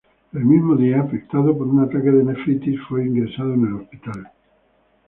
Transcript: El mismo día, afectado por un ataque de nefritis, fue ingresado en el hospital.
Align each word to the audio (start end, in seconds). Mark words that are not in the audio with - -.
El 0.33 0.45
mismo 0.45 0.75
día, 0.75 0.99
afectado 0.99 1.55
por 1.55 1.67
un 1.67 1.79
ataque 1.81 2.09
de 2.09 2.23
nefritis, 2.23 2.79
fue 2.89 3.05
ingresado 3.05 3.53
en 3.53 3.65
el 3.67 3.73
hospital. 3.81 4.31